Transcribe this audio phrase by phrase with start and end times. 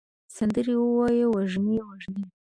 [0.35, 2.23] سندرې ووایې وږمې، وږمې